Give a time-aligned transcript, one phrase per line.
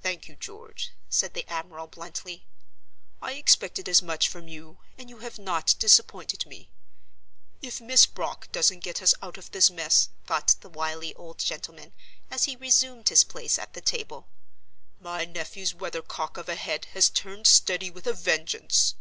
[0.00, 2.46] "Thank you, George," said the admiral, bluntly.
[3.20, 8.78] "I expected as much from you, and you have not disappointed me.—If Miss Brock doesn't
[8.82, 11.92] get us out of this mess," thought the wily old gentleman,
[12.30, 14.28] as he resumed his place at the table,
[14.98, 18.94] "my nephew's weather cock of a head has turned steady with a vengeance!